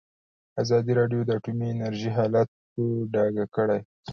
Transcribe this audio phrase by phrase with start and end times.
[0.61, 3.79] ازادي راډیو د اټومي انرژي حالت په ډاګه کړی.